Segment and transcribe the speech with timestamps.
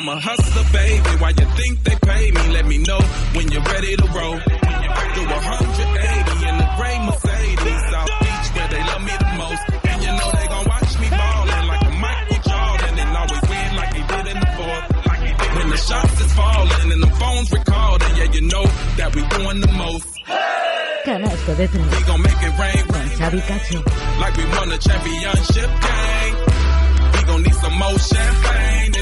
[0.00, 1.12] I'm a hustler, baby.
[1.20, 2.40] Why you think they pay me?
[2.56, 2.96] Let me know
[3.36, 4.40] when you're ready to roll.
[4.40, 9.60] Do 180 in the gray Mercedes, South Beach, where they love me the most.
[9.92, 13.70] And you know they gon' watch me ballin' like a Michael Jordan and always win
[13.76, 14.86] like he did in the fourth.
[15.04, 18.64] Like he did when the shots is falling and the phones recording, yeah, you know
[18.96, 20.08] that we doing the most.
[21.04, 21.88] Canasto de tres.
[21.92, 23.80] We gon' make it rain, Con Xavi Cacho.
[24.16, 26.36] like we won a championship game.
[27.12, 28.92] We gon' need some more champagne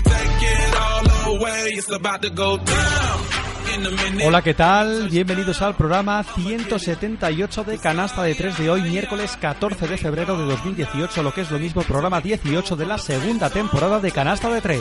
[4.24, 5.08] Hola, ¿qué tal?
[5.08, 10.44] Bienvenidos al programa 178 de Canasta de 3 de hoy, miércoles 14 de febrero de
[10.46, 14.60] 2018, lo que es lo mismo, programa 18 de la segunda temporada de Canasta de
[14.60, 14.80] 3.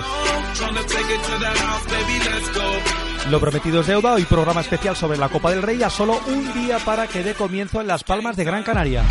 [0.56, 3.30] Tryna take it to the house, baby, let's go.
[3.30, 6.54] Lo prometido es deuda, hoy programa especial sobre la Copa del Rey, a solo un
[6.54, 9.04] día para que dé comienzo en Las Palmas de Gran Canaria.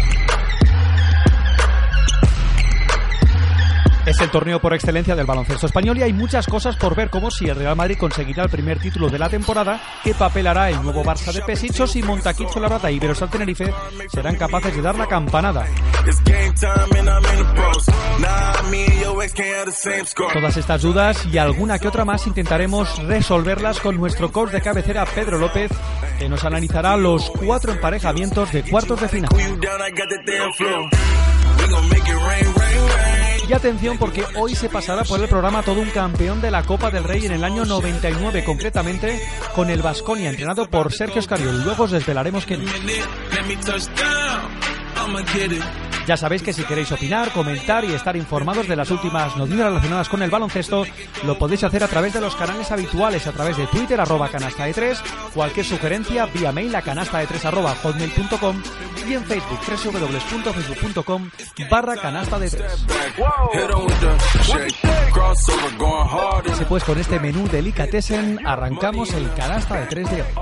[4.07, 7.29] Es el torneo por excelencia del baloncesto español y hay muchas cosas por ver, como
[7.29, 10.81] si el Real Madrid conseguirá el primer título de la temporada, qué papel hará el
[10.81, 13.75] nuevo Barça de Pesic o si Montaquit Fuenlabrada y Iberostar Tenerife
[14.09, 15.67] serán capaces de dar la campanada.
[20.33, 25.05] Todas estas dudas y alguna que otra más intentaremos resolverlas con nuestro coach de cabecera
[25.05, 25.73] Pedro López,
[26.21, 29.31] que nos analizará los cuatro emparejamientos de cuartos de final.
[33.49, 36.91] Y atención porque hoy se pasará por el programa todo un campeón de la Copa
[36.91, 39.23] del Rey en el año 99, concretamente
[39.55, 41.63] con el Vasconia, entrenado por Sergio Escariol.
[41.63, 42.65] Luego os desvelaremos quién.
[46.07, 50.09] Ya sabéis que si queréis opinar, comentar y estar informados de las últimas noticias relacionadas
[50.09, 50.85] con el baloncesto,
[51.25, 54.65] lo podéis hacer a través de los canales habituales, a través de Twitter, arroba canasta
[54.65, 55.03] de 3,
[55.35, 58.63] cualquier sugerencia vía mail a canasta de 3 arroba hotmail.com
[59.09, 59.59] y en Facebook,
[59.93, 61.31] www.facebook.com
[61.71, 62.87] barra canasta de 3.
[64.43, 65.11] Hit 'em.
[66.53, 70.29] Así pues, con este menú delicatessen arrancamos el canasta de 3 de hoy.
[70.29, 70.35] 'em.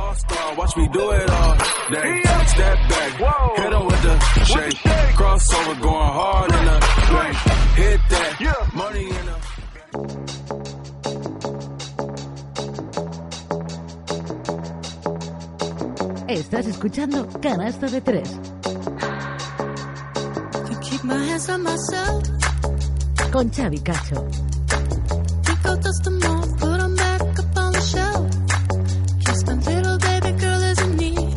[16.29, 18.31] Estás escuchando Canasto de tres.
[30.81, 31.35] In need.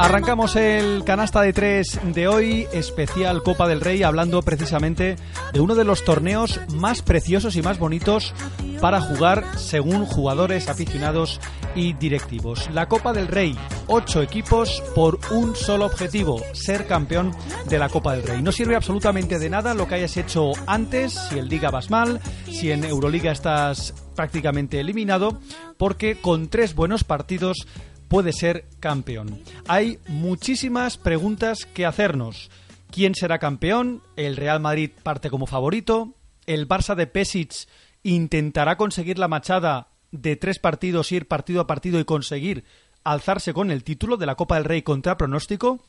[0.00, 5.16] Arrancamos el canasta de tres de hoy, especial Copa del Rey, hablando precisamente
[5.52, 8.32] de uno de los torneos más preciosos y más bonitos
[8.80, 11.40] para jugar según jugadores, aficionados
[11.78, 12.68] y directivos.
[12.72, 13.56] La Copa del Rey,
[13.86, 17.32] ocho equipos por un solo objetivo, ser campeón
[17.68, 18.42] de la Copa del Rey.
[18.42, 22.20] No sirve absolutamente de nada lo que hayas hecho antes, si en Liga vas mal,
[22.50, 25.40] si en Euroliga estás prácticamente eliminado,
[25.76, 27.68] porque con tres buenos partidos
[28.08, 29.40] puede ser campeón.
[29.68, 32.50] Hay muchísimas preguntas que hacernos.
[32.90, 34.02] ¿Quién será campeón?
[34.16, 36.14] ¿El Real Madrid parte como favorito?
[36.44, 37.68] ¿El Barça de Pesic
[38.02, 42.64] intentará conseguir la machada de tres partidos, ir partido a partido y conseguir
[43.04, 45.80] alzarse con el título de la Copa del Rey contra pronóstico?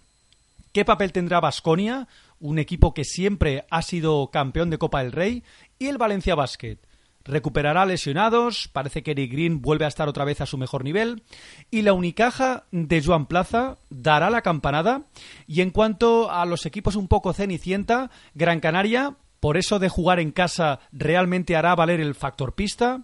[0.72, 2.08] ¿Qué papel tendrá Basconia,
[2.40, 5.44] un equipo que siempre ha sido campeón de Copa del Rey?
[5.80, 6.78] Y el Valencia Basket.
[7.26, 11.24] Recuperará lesionados, parece que Eric Green vuelve a estar otra vez a su mejor nivel.
[11.70, 15.04] Y la Unicaja de Joan Plaza dará la campanada.
[15.48, 20.20] Y en cuanto a los equipos un poco cenicienta, Gran Canaria, por eso de jugar
[20.20, 23.02] en casa, realmente hará valer el factor pista.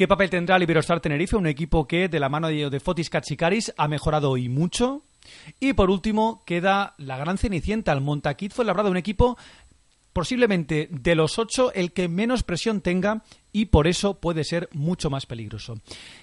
[0.00, 3.74] ¿Qué papel tendrá el Iberostar Tenerife, un equipo que de la mano de Fotis Katsikaris
[3.76, 5.02] ha mejorado y mucho?
[5.60, 9.36] Y por último queda la gran cenicienta, el Montaquit fue labrado un equipo
[10.14, 15.10] posiblemente de los ocho el que menos presión tenga y por eso puede ser mucho
[15.10, 15.74] más peligroso.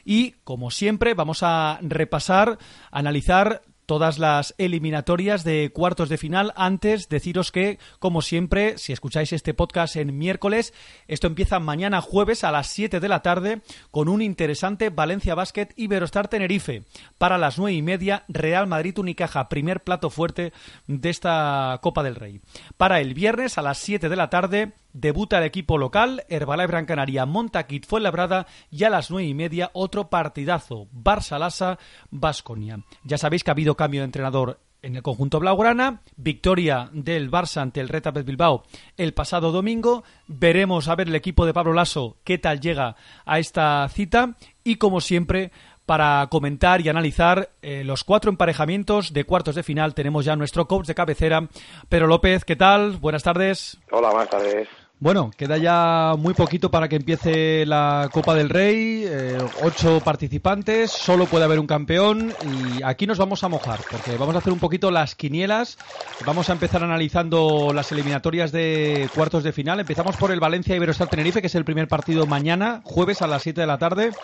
[0.04, 2.58] Y como siempre vamos a repasar,
[2.90, 6.54] analizar todas las eliminatorias de cuartos de final.
[6.56, 10.74] Antes, deciros que, como siempre, si escucháis este podcast en miércoles,
[11.08, 15.70] esto empieza mañana jueves a las 7 de la tarde con un interesante Valencia Basket
[15.78, 16.84] Iberostar Tenerife.
[17.18, 20.52] Para las 9 y media, Real Madrid Unicaja, primer plato fuerte
[20.86, 22.42] de esta Copa del Rey.
[22.76, 26.86] Para el viernes a las 7 de la tarde, debuta el equipo local, Herbalife Gran
[26.86, 31.78] Canaria, Montaquit Fuenlabrada y a las nueve y media otro partidazo, Barça-Lasa,
[32.10, 32.80] Basconia.
[33.04, 37.62] Ya sabéis que ha habido cambio de entrenador en el conjunto blaugrana, victoria del Barça
[37.62, 38.64] ante el Reta Bilbao
[38.96, 40.04] el pasado domingo.
[40.28, 42.96] Veremos a ver el equipo de Pablo Lasso qué tal llega
[43.26, 45.52] a esta cita y como siempre
[45.86, 50.68] para comentar y analizar eh, los cuatro emparejamientos de cuartos de final tenemos ya nuestro
[50.68, 51.48] coach de cabecera,
[51.88, 52.44] Pedro López.
[52.44, 52.98] ¿Qué tal?
[52.98, 53.80] Buenas tardes.
[53.92, 54.68] Hola, buenas tardes.
[55.00, 60.92] Bueno, queda ya muy poquito para que empiece la Copa del Rey, eh, ocho participantes,
[60.92, 64.52] solo puede haber un campeón y aquí nos vamos a mojar porque vamos a hacer
[64.52, 65.78] un poquito las quinielas,
[66.20, 71.10] vamos a empezar analizando las eliminatorias de cuartos de final, empezamos por el Valencia Iberostar
[71.10, 74.16] Tenerife que es el primer partido mañana, jueves a las 7 de la tarde,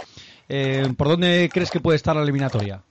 [0.49, 2.81] eh, ¿por dónde crees que puede estar la eliminatoria?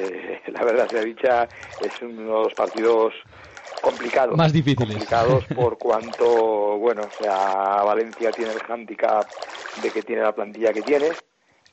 [0.00, 1.48] Eh, la verdad sea dicha,
[1.78, 3.12] es uno de los partidos
[3.80, 4.36] complicados.
[4.36, 4.88] Más difíciles.
[4.88, 9.30] Complicados por cuanto, bueno, o sea, Valencia tiene el hándicap
[9.76, 11.18] de que tiene la plantilla que tiene,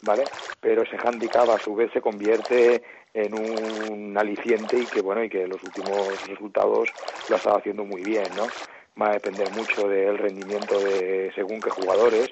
[0.01, 0.29] ¿vale?
[0.59, 2.83] Pero ese hándicap a su vez se convierte
[3.13, 6.89] en un aliciente y que, bueno, y que los últimos resultados
[7.27, 8.53] lo ha estado haciendo muy bien, ¿no?
[9.01, 12.29] Va a depender mucho del rendimiento de según qué jugadores,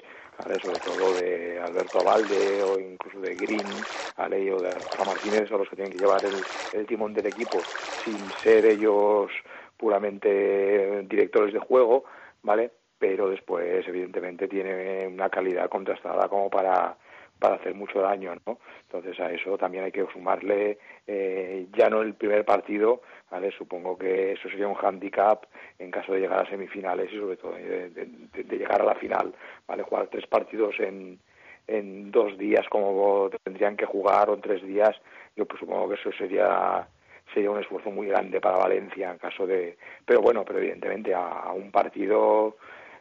[0.60, 4.52] sobre todo de Alberto Valde o incluso de Green, ¿vale?
[4.52, 7.68] o de Rafa Martínez, los que tienen que llevar el, el timón del equipo
[8.04, 9.30] sin ser ellos
[9.76, 12.04] puramente directores de juego,
[12.42, 12.70] ¿vale?
[12.98, 16.96] Pero después, evidentemente, tiene una calidad contrastada como para
[17.40, 18.58] para hacer mucho daño, ¿no?
[18.82, 23.00] Entonces a eso también hay que sumarle eh, ya no el primer partido,
[23.30, 23.50] ¿vale?
[23.50, 25.46] Supongo que eso sería un hándicap
[25.78, 28.06] en caso de llegar a semifinales y sobre todo de,
[28.48, 29.34] llegar a la final,
[29.66, 29.82] ¿vale?
[29.82, 31.18] Jugar tres partidos en,
[31.66, 34.94] en dos días como tendrían que jugar o en tres días,
[35.34, 36.86] yo pues supongo que eso sería
[37.32, 41.52] sería un esfuerzo muy grande para Valencia en caso de pero bueno pero evidentemente a
[41.54, 42.56] un partido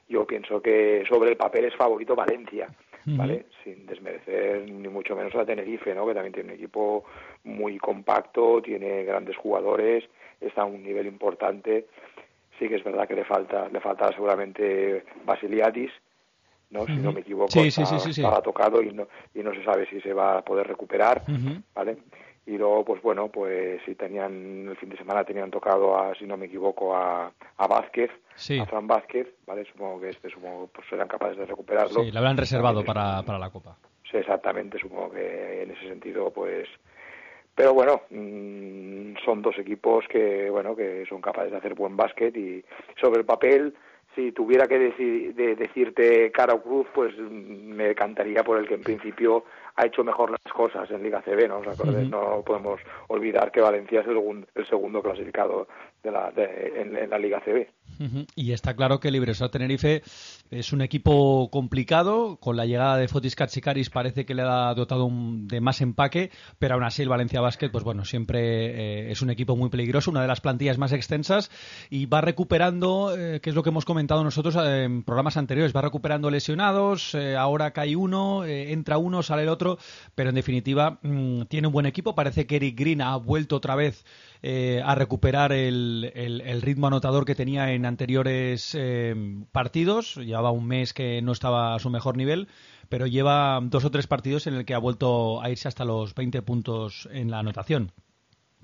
[0.07, 2.67] yo pienso que sobre el papel es favorito Valencia
[3.05, 3.63] vale uh -huh.
[3.63, 7.05] sin desmerecer ni mucho menos a Tenerife no que también tiene un equipo
[7.43, 10.03] muy compacto tiene grandes jugadores
[10.41, 11.87] está a un nivel importante
[12.57, 15.91] sí que es verdad que le falta le falta seguramente Basiliadis
[16.71, 16.85] ¿no?
[16.85, 19.87] Si no me equivoco, sí, estaba, sí, sí, tocado y no, y no se sabe
[19.87, 21.63] si se va a poder recuperar, Uh -huh.
[21.73, 21.97] ¿vale?
[22.49, 26.25] Y luego, pues bueno, pues si tenían, el fin de semana tenían tocado a, si
[26.25, 28.57] no me equivoco, a, a Vázquez, Sí.
[28.57, 29.65] a Fran Vázquez, ¿vale?
[29.65, 32.03] Supongo que este, supongo, pues serán capaces de recuperarlo.
[32.03, 33.77] Sí, la habrán reservado También es para, para la Copa.
[34.09, 36.67] Sí, exactamente, supongo que en ese sentido, pues...
[37.53, 42.35] Pero bueno, mm, son dos equipos que, bueno, que son capaces de hacer buen básquet
[42.35, 42.63] y
[42.99, 43.75] sobre el papel,
[44.15, 48.67] si tuviera que deci- de- decirte cara o cruz, pues mm, me decantaría por el
[48.67, 49.43] que en principio
[49.79, 51.59] ha hecho mejor las cosas en Liga CB, ¿no?
[51.59, 51.67] ¿Os.
[52.09, 55.67] No podemos olvidar que Valencia es el, el segundo clasificado
[56.03, 57.65] de la, de- en, en la Liga CB.
[58.35, 60.03] Y está claro que el Iberostar Tenerife
[60.51, 62.37] es un equipo complicado.
[62.37, 66.75] Con la llegada de Fotis Katsikaris parece que le ha dotado de más empaque, pero
[66.75, 68.39] aún así el Valencia Basket, pues bueno, siempre
[69.07, 71.51] eh, es un equipo muy peligroso, una de las plantillas más extensas
[71.89, 75.75] y va recuperando, eh, que es lo que hemos comentado nosotros eh, en programas anteriores,
[75.75, 77.13] va recuperando lesionados.
[77.15, 79.77] eh, ahora cae uno, eh, entra uno, sale el otro,
[80.15, 82.15] pero en definitiva mm, tiene un buen equipo.
[82.15, 84.05] Parece que Eric Green ha vuelto otra vez
[84.41, 89.15] a recuperar el- el ritmo anotador que tenía en anteriores eh,
[89.51, 90.15] partidos.
[90.15, 92.47] Llevaba un mes que no estaba a su mejor nivel,
[92.89, 96.15] pero lleva dos o tres partidos en el que ha vuelto a irse hasta los
[96.15, 97.91] 20 puntos en la anotación.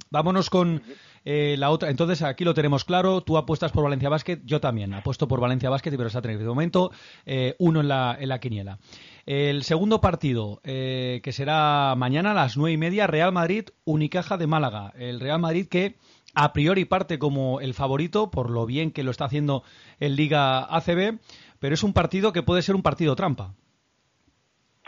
[0.09, 0.83] Vámonos con
[1.23, 1.89] eh, la otra.
[1.89, 3.21] Entonces, aquí lo tenemos claro.
[3.21, 4.93] Tú apuestas por Valencia Basket, yo también.
[4.93, 6.43] Apuesto por Valencia Basket y Iberostar Tenerife.
[6.43, 6.91] De momento,
[7.25, 8.79] eh, uno en la, en la quiniela.
[9.25, 14.37] El segundo partido, eh, que será mañana a las nueve y media, Real Madrid, Unicaja
[14.37, 14.93] de Málaga.
[14.95, 15.95] El Real Madrid que
[16.35, 19.63] a priori parte como el favorito, por lo bien que lo está haciendo
[19.99, 21.17] en Liga ACB,
[21.59, 23.53] pero es un partido que puede ser un partido trampa.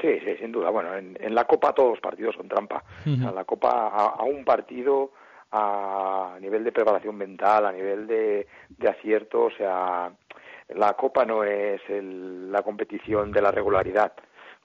[0.01, 0.69] Sí, sí, sin duda.
[0.69, 2.83] Bueno, en, en la Copa todos los partidos son trampa.
[3.01, 3.13] Ujú.
[3.15, 5.11] O sea, en la Copa a, a un partido
[5.51, 10.11] a nivel de preparación mental, a nivel de, de acierto, o sea,
[10.75, 14.11] la Copa no es el- la competición de la regularidad,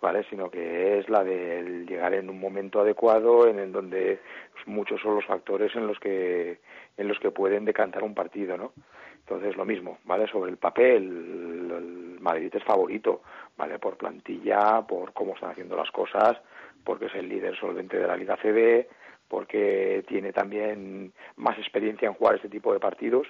[0.02, 0.24] ¿vale?
[0.28, 4.18] Sino que es la de llegar en un momento adecuado en el donde
[4.66, 6.58] muchos son los factores en los que
[6.96, 8.72] en los que pueden decantar un partido, ¿no?
[9.20, 10.26] Entonces lo mismo, ¿vale?
[10.26, 13.22] Sobre el papel, el Madrid es favorito,
[13.56, 13.78] ¿vale?
[13.78, 16.36] Por plantilla, por cómo están haciendo las cosas,
[16.84, 18.86] porque es el líder solvente de la Liga CB,
[19.28, 23.28] porque tiene también más experiencia en jugar este tipo de partidos,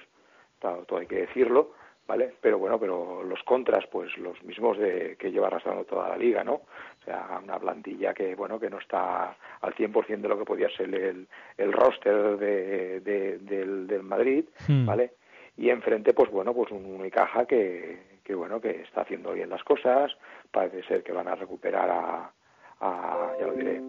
[0.59, 1.73] todo hay que decirlo,
[2.07, 2.33] ¿vale?
[2.41, 6.43] Pero bueno, pero los contras, pues los mismos de que lleva arrastrando toda la liga,
[6.43, 6.53] ¿no?
[6.55, 10.69] O sea, una plantilla que, bueno, que no está al 100% de lo que podía
[10.69, 14.85] ser el, el roster de, de- del, del Madrid, Hmm.
[14.85, 15.13] ¿vale?
[15.55, 19.63] y enfrente pues bueno pues un Unicaja que, que bueno que está haciendo bien las
[19.63, 20.11] cosas
[20.49, 22.31] parece ser que van a recuperar a,
[22.79, 23.79] a ya lo diré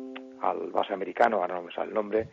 [0.43, 2.29] al base americano ahora no me sale el nombre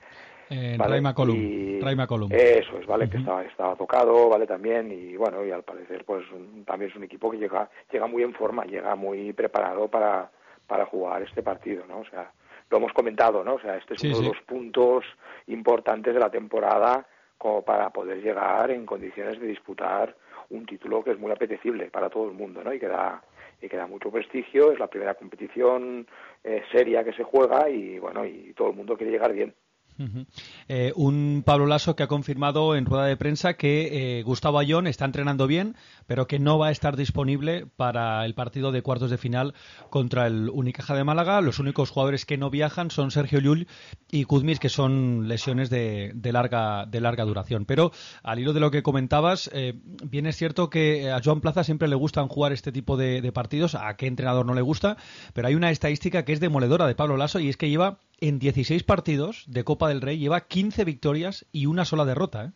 [0.52, 0.92] Eh, ¿vale?
[0.94, 1.36] Ray McCollum.
[1.36, 2.30] Y- Ray McCollum.
[2.32, 3.10] Eso es, ¿vale?
[3.10, 4.46] Que estaba, estaba tocado, ¿vale?
[4.46, 8.06] También, y bueno, y al parecer, pues un- también es un equipo que llega, llega
[8.08, 10.30] muy en forma, llega muy preparado para,
[10.68, 12.00] para jugar este partido, ¿no?
[12.00, 12.32] O sea,
[12.70, 13.56] lo hemos comentado, ¿no?
[13.56, 14.24] O sea, este es Sí, uno sí.
[14.24, 15.06] de los puntos
[15.48, 17.06] importantes de la temporada
[17.38, 20.16] como para poder llegar en condiciones de disputar
[20.50, 22.74] un título que es muy apetecible para todo el mundo, ¿no?
[22.74, 23.22] Y que da,
[23.62, 26.06] y que da mucho prestigio, es la primera competición
[26.44, 29.54] eh, seria que se juega y bueno, y todo el mundo quiere llegar bien.
[30.02, 30.26] Ujú.
[30.68, 34.88] Eh, un Pablo Lasso que ha confirmado en rueda de prensa que eh, Gustavo Ayón
[34.88, 35.76] está entrenando bien,
[36.08, 39.54] pero que no va a estar disponible para el partido de cuartos de final
[39.90, 41.42] contra el Unicaja de Málaga.
[41.42, 43.68] Los únicos jugadores que no viajan son Sergio Llull
[44.10, 47.66] y Kuzmis, que son lesiones de, de larga, de larga duración.
[47.66, 47.92] Pero
[48.24, 51.88] al hilo de lo que comentabas, eh, bien es cierto que a Joan Plaza siempre
[51.88, 54.98] le gustan jugar este tipo de, de partidos, a qué entrenador no le gusta,
[55.34, 58.40] pero hay una estadística que es demoledora de Pablo Lasso y es que lleva en
[58.40, 62.46] 16 partidos de Copa del Rey, lleva 15 victorias y una sola derrota.
[62.46, 62.52] ¿eh?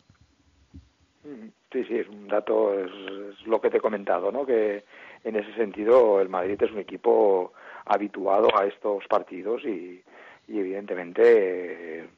[1.72, 2.90] Sí, sí, es un dato, es,
[3.32, 4.46] es lo que te he comentado, ¿no?
[4.46, 4.84] Que
[5.24, 7.52] en ese sentido el Madrid es un equipo
[7.84, 10.02] habituado a estos partidos y,
[10.48, 12.08] y evidentemente eh,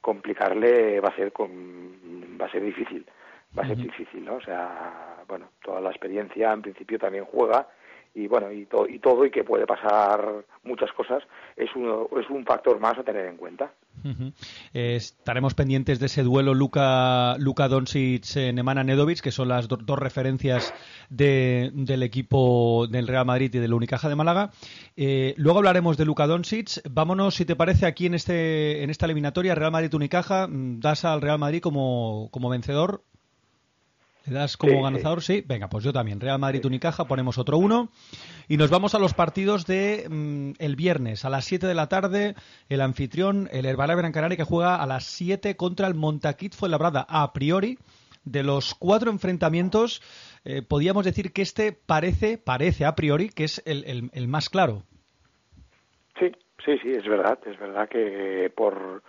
[0.00, 3.06] complicarle va a ser va a ser difícil,
[3.56, 4.34] va a ser difícil, ¿no?
[4.34, 7.68] O sea, bueno, toda la experiencia en principio también juega
[8.16, 11.22] y bueno y, to- y todo y que puede pasar muchas cosas
[11.56, 13.70] es uno, es un factor más a tener en cuenta.
[14.72, 19.76] Estaremos pendientes de ese duelo Luka, Luka Doncic eh, Nemanja Nedovic, que son las do-
[19.76, 20.72] dos referencias
[21.10, 24.50] de- del equipo del Real Madrid y del Unicaja de Málaga.
[24.96, 26.80] Eh, luego hablaremos de Luka Doncic.
[26.90, 31.04] Vámonos, si te parece, aquí en este en esta eliminatoria Real Madrid Unicaja, mm, das
[31.04, 33.02] al Real Madrid como, como vencedor.
[34.28, 34.82] ¿Le das como Sí, sí.
[34.82, 35.22] ganador?
[35.22, 35.44] Sí.
[35.46, 36.20] Venga, pues yo también.
[36.20, 37.88] Real Madrid Unicaja, ponemos otro uno.
[38.48, 41.88] Y nos vamos a los partidos de mm, el viernes a las 7 de la
[41.88, 42.34] tarde.
[42.68, 47.06] El anfitrión, el Herbalife Gran Canaria, que juega a las 7 contra el Montaquit Fuenlabrada.
[47.08, 47.78] A priori,
[48.24, 50.02] de los cuatro enfrentamientos,
[50.44, 54.48] eh, podríamos decir que este parece, parece a priori, que es el, el- el más
[54.50, 54.82] claro.
[56.18, 56.32] Sí,
[56.64, 59.02] sí, sí, es verdad, es verdad que por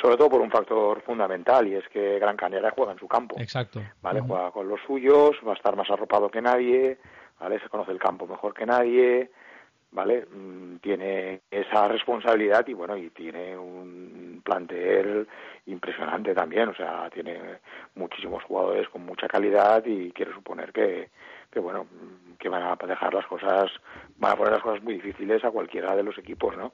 [0.00, 3.36] sobre todo por un factor fundamental y es que Gran Canaria juega en su campo,
[3.38, 3.82] Exacto.
[4.00, 4.20] ¿vale?
[4.20, 6.98] Juega con los suyos, va a estar más arropado que nadie,
[7.38, 7.60] ¿vale?
[7.60, 9.30] Se conoce el campo mejor que nadie,
[9.90, 10.26] ¿vale?
[10.26, 15.28] Mm, Tiene esa responsabilidad y bueno, y tiene un plantel
[15.66, 17.38] impresionante también, o sea, tiene
[17.94, 21.10] muchísimos jugadores con mucha calidad y quiero suponer que,
[21.50, 23.70] que bueno, mm, que van a dejar las cosas,
[24.16, 26.72] van a poner las cosas muy difíciles a cualquiera de los equipos, ¿no?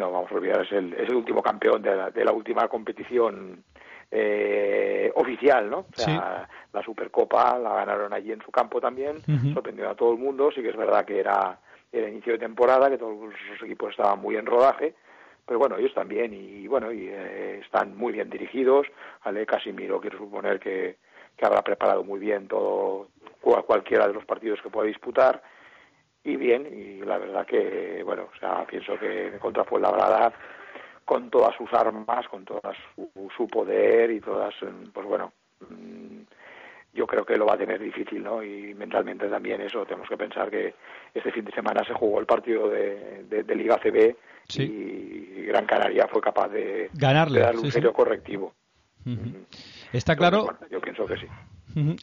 [0.00, 2.66] No vamos a olvidar, es el, es el último campeón de la, de la última
[2.68, 3.62] competición
[4.10, 5.80] eh, oficial, ¿no?
[5.80, 9.52] O sea, la Supercopa la ganaron allí en su campo también, Ujú.
[9.52, 11.58] sorprendió a todo el mundo, sí que es verdad que era,
[11.92, 14.94] era inicio de temporada, que todos los equipos estaban muy en rodaje,
[15.46, 18.86] pero bueno, ellos también, y bueno, y eh, están muy bien dirigidos,
[19.20, 20.96] Ale Casimiro quiero suponer que,
[21.36, 23.08] que habrá preparado muy bien todo,
[23.42, 25.42] cual- cualquiera de los partidos que pueda disputar,
[26.24, 30.32] y bien, y la verdad que, bueno, o sea, pienso que contra Fuenlabrada,
[31.04, 35.32] con todas sus armas, con toda su, su poder y todas, mm, pues bueno,
[35.68, 36.20] mm,
[36.92, 38.42] yo creo que lo va a tener difícil, ¿no?
[38.42, 40.74] Y mentalmente también eso, tenemos que pensar que
[41.14, 44.16] este fin de semana se jugó el partido de, de- de Liga CB
[44.48, 44.62] Sí.
[44.64, 47.70] y Gran Canaria fue capaz de, Ganarle, de darle un sí.
[47.72, 48.52] serio correctivo.
[49.92, 50.44] Está claro.
[50.44, 51.26] bueno, yo pienso que sí.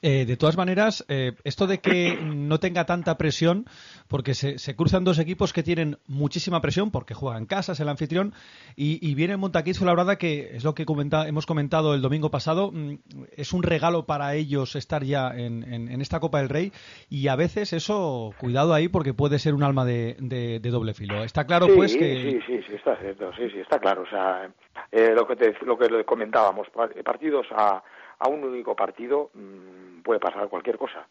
[0.02, 3.66] Eh, de todas maneras, eh, esto de que no tenga tanta presión,
[4.08, 8.34] porque se, se cruzan dos equipos que tienen muchísima presión, porque juegan casas el anfitrión,
[8.76, 12.72] y, y viene Montaquís Labrada, que es lo que comenta- hemos comentado el domingo pasado,
[12.72, 12.96] mm,
[13.36, 16.72] es un regalo para ellos estar ya en, en- en esta Copa del Rey,
[17.10, 20.94] y a veces eso, cuidado ahí, porque puede ser un alma de, de- de doble
[20.94, 21.24] filo.
[21.24, 22.22] Está claro, sí, pues, que...
[22.22, 24.04] sí, sí, sí, está cierto, sí, sí, está claro.
[24.04, 24.50] O sea,
[24.92, 27.84] eh, lo que te, lo que comentábamos, pa- partidos a,
[28.20, 31.08] a un único partido mm, puede pasar cualquier cosa,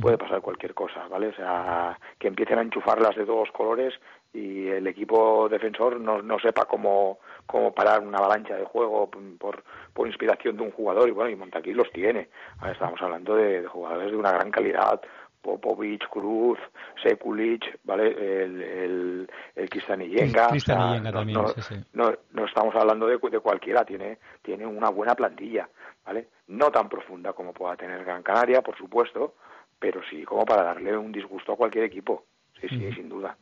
[0.00, 1.28] puede pasar cualquier cosa, ¿vale?
[1.28, 3.94] O sea, que empiecen a enchufarlas de todos colores
[4.34, 9.62] y el equipo defensor no, no sepa cómo, cómo parar una avalancha de juego por,
[9.94, 12.28] por inspiración de un jugador y bueno, y Montaquí los tiene.
[12.58, 15.00] Ahora estamos hablando de, de jugadores de una gran calidad,
[15.40, 16.58] Popovic, Cruz,
[17.02, 18.08] Sekulic, ¿vale?
[18.08, 21.74] El, el, el Kristanillenga, Kristanillenga no- también, no, sí, sí.
[21.94, 25.68] no, no estamos hablando de, de cualquiera, tiene, tiene una buena plantilla,
[26.08, 26.28] ¿vale?
[26.46, 29.34] No tan profunda como pueda tener Gran Canaria, por supuesto,
[29.78, 32.24] pero sí como para darle un disgusto a cualquier equipo.
[32.58, 33.36] Sí, sí, sin duda.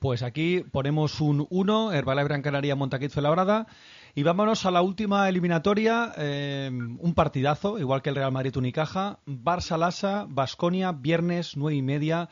[0.00, 3.66] Pues aquí ponemos un 1, Herbalife Gran Canaria Montaquit Fuenlabrada.
[4.16, 9.18] Y vámonos a la última eliminatoria, eh, un partidazo, igual que el Real Madrid Unicaja,
[9.26, 12.30] Barça Lasa, Basconia, viernes nueve y media.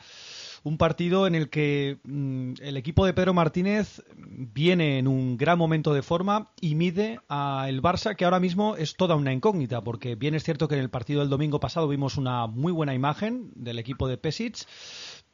[0.65, 5.59] Un partido en el que mm, el equipo de Pedro Martínez viene en un gran
[5.59, 9.83] momento de forma y mide a el Barça, que ahora mismo es toda una incógnita,
[9.83, 12.95] porque bien es cierto que en el partido del domingo pasado vimos una muy buena
[12.95, 14.65] imagen del equipo de Pesic,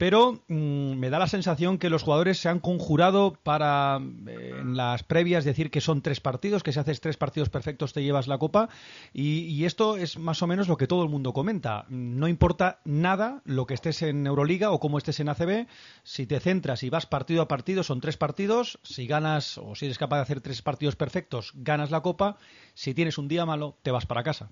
[0.02, 4.76] pero mm, me da la sensación que los jugadores se han conjurado para eh, en
[4.76, 8.28] las previas decir que son tres partidos, que si haces tres partidos perfectos te llevas
[8.28, 8.70] la copa
[9.14, 11.86] y, esto es más o menos lo que todo el mundo comenta.
[11.90, 15.68] No importa nada lo que estés en Euroliga o cómo estés en ACB,
[16.02, 19.86] si te centras y vas partido a partido son tres partidos, si ganas o si
[19.86, 22.38] eres capaz de hacer tres partidos perfectos ganas la copa,
[22.74, 24.50] si tienes un día malo te vas para casa.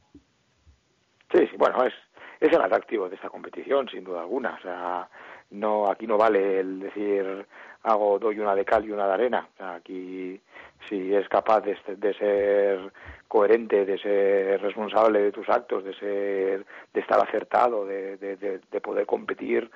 [1.34, 1.94] Sí, sí, bueno, es,
[2.40, 4.54] es el atractivo de esta competición, sin duda alguna.
[4.54, 5.10] O sea,
[5.52, 7.46] no aquí no vale el decir
[7.84, 9.48] hago doy una de cal y una de arena.
[9.60, 10.40] Aquí
[10.88, 12.92] si es capaz de, de ser
[13.28, 19.70] coherente, de ser responsable de tus actos, de ser de estar acertado, de poder competir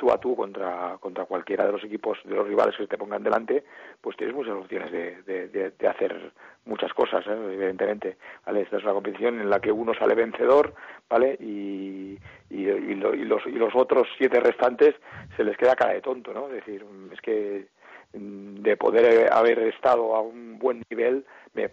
[0.00, 3.22] tú a tú contra, contra cualquiera de los equipos, de los rivales que te pongan
[3.22, 3.62] delante,
[4.00, 6.32] pues tienes muchas opciones de, de, hacer
[6.64, 7.36] muchas cosas, ¿eh?
[7.52, 8.16] evidentemente.
[8.46, 8.62] ¿vale?
[8.62, 10.72] Esta es una competición en la que uno sale vencedor,
[11.06, 11.36] ¿vale?
[11.38, 14.94] Y, y, y, lo, y, los, y los otros siete restantes
[15.36, 16.46] se les queda cara de tonto, ¿no?
[16.46, 17.66] Es decir, es que
[18.12, 21.70] de poder haber estado a un buen nivel me,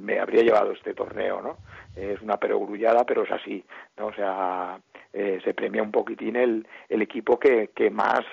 [0.00, 1.56] me habría llevado este torneo, ¿no?
[1.96, 3.64] Es una perogrullada, pero es así,
[3.98, 4.06] ¿no?
[4.06, 4.78] O sea,
[5.14, 8.24] eh, se premia un poquitín el, el equipo que, que más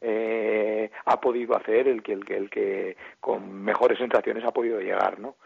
[0.00, 4.80] eh, ha podido hacer, el que, el que, el que con mejores sensaciones ha podido
[4.80, 5.36] llegar, ¿no?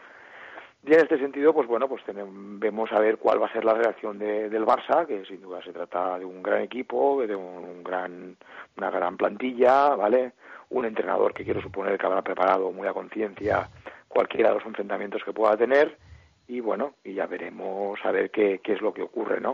[0.87, 3.65] Y en este sentido, pues bueno, pues tenemos, vemos a ver cuál va a ser
[3.65, 7.35] la reacción de, del Barça, que sin duda se trata de un gran equipo, de
[7.35, 8.37] un, gran,
[8.77, 10.33] una gran plantilla, ¿vale?
[10.69, 13.67] Un entrenador que quiero suponer que habrá preparado muy a conciencia
[14.07, 15.97] cualquiera de los enfrentamientos que pueda tener
[16.47, 19.51] y bueno, y ya veremos a ver qué, qué es lo que ocurre, ¿no?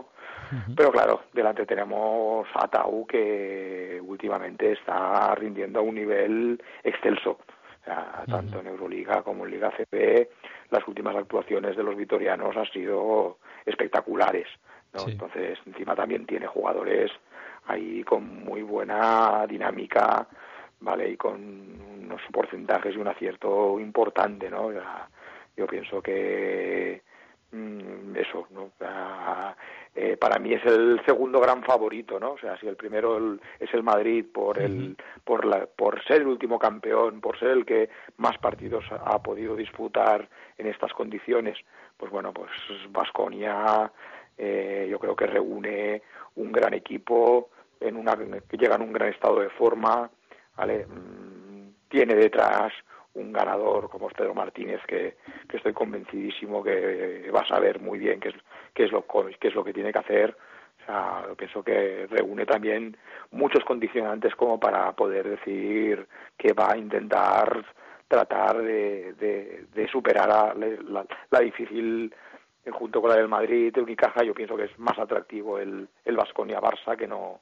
[0.50, 0.74] Uh -huh.
[0.76, 7.38] Pero claro, delante tenemos a Tau que últimamente está rindiendo a un nivel excelso.
[7.80, 10.30] O sea, tanto en Euroliga como en Liga CP,
[10.70, 14.46] las últimas actuaciones de los vitorianos han sido espectaculares.
[14.92, 15.00] ¿no?
[15.00, 15.12] Sí.
[15.12, 17.10] Entonces, encima también tiene jugadores
[17.66, 20.28] ahí con muy buena dinámica,
[20.80, 21.10] ¿vale?
[21.10, 21.40] Y con
[22.04, 24.70] unos porcentajes y un acierto importante, ¿no?
[25.56, 27.02] Yo pienso que
[27.52, 28.70] mmm, eso, ¿no?
[28.80, 29.54] Ah,
[29.94, 32.32] eh, para mí es el segundo gran favorito, ¿no?
[32.32, 36.22] O sea, si el primero el, es el Madrid por el por la por ser
[36.22, 41.58] el último campeón, por ser el que más partidos ha podido disputar en estas condiciones,
[41.96, 42.50] pues bueno, pues
[42.88, 43.92] Vasconia
[44.38, 46.02] eh, yo creo que reúne
[46.36, 50.10] un gran equipo en una que llega en un gran estado de forma,
[50.56, 50.86] ¿vale?
[50.86, 52.72] Mm, tiene detrás
[53.14, 55.16] un ganador como es Pedro Martínez que,
[55.48, 58.34] que estoy convencidísimo que va a saber muy bien qué es,
[58.74, 59.04] qué es lo
[59.40, 60.36] qué es lo que tiene que hacer.
[60.82, 62.96] O sea, pienso que reúne también
[63.30, 67.64] muchos condicionantes como para poder decir que va a intentar
[68.08, 69.14] tratar de,
[69.72, 72.14] de, superar a la, la, difícil
[72.70, 76.16] junto con la del Madrid, de Unicaja, yo pienso que es más atractivo el, el
[76.16, 77.40] Vasconia Barça que no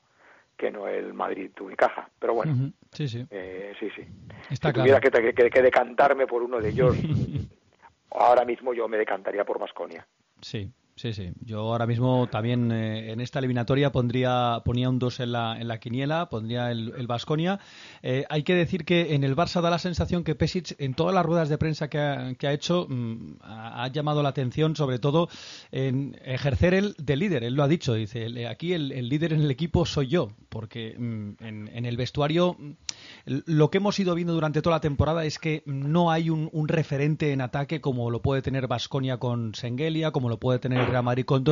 [0.61, 2.11] que no el Madrid Unicaja.
[2.18, 2.73] Pero bueno, uh -huh.
[2.92, 3.27] sí, sí.
[3.31, 4.03] Eh, sí, sí.
[4.51, 4.81] Está si claro.
[4.81, 6.94] tuviera que, que, que, decantarme por uno de ellos,
[8.11, 10.07] ahora mismo yo me decantaría por Vasconia.
[10.42, 11.30] Sí, Sí, sí.
[11.40, 15.66] Yo ahora mismo también eh, en esta eliminatoria pondría, ponía un 2 en la, en
[15.66, 17.58] la quiniela, pondría el Vasconia.
[18.02, 21.14] Eh, hay que decir que en el Barça da la sensación que Pesic, en todas
[21.14, 24.98] las ruedas de prensa que ha, que ha hecho, mmm, ha, llamado la atención sobre
[24.98, 25.30] todo
[25.72, 27.44] en ejercer el de líder.
[27.44, 30.96] Él lo ha dicho, dice, aquí el, el líder en el equipo soy yo, porque
[30.98, 32.58] mmm, en, en, el vestuario
[33.24, 36.68] lo que hemos ido viendo durante toda la temporada es que no hay un, un
[36.68, 41.05] referente en ataque como lo puede tener Vasconia con Sengelia, como lo puede tener Real
[41.05, 41.44] Madrid con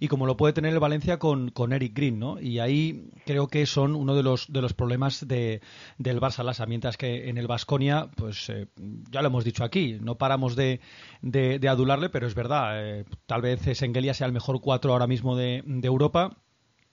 [0.00, 2.40] y como lo puede tener el Valencia con, con Eric Green, ¿no?
[2.40, 5.60] Y ahí creo que son uno de los de los problemas de,
[5.98, 8.68] del Barça Lasa, mientras que en el Vasconia, pues eh,
[9.10, 10.80] ya lo hemos dicho aquí, no paramos de,
[11.22, 15.06] de, de adularle, pero es verdad, eh, tal vez Sengelia sea el mejor cuatro ahora
[15.06, 16.43] mismo de, de Europa